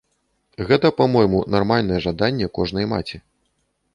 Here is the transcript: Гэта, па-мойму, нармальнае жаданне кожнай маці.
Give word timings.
Гэта, 0.69 0.87
па-мойму, 1.01 1.41
нармальнае 1.57 1.99
жаданне 2.05 2.49
кожнай 2.59 2.85
маці. 2.97 3.21